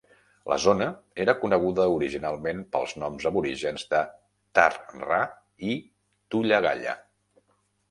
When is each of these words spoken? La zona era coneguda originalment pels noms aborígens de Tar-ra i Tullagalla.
La 0.51 0.55
zona 0.61 0.85
era 1.25 1.35
coneguda 1.43 1.85
originalment 1.97 2.63
pels 2.77 2.95
noms 3.03 3.29
aborígens 3.31 3.85
de 3.93 4.01
Tar-ra 4.61 5.21
i 5.75 5.79
Tullagalla. 6.37 6.99